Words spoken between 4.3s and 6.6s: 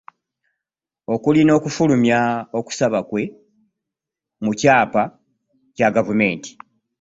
mu kyapa kya gavumenti.